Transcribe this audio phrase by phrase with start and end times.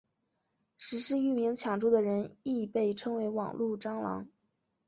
[0.79, 4.27] 实施域名抢注的人亦被称为网路蟑螂。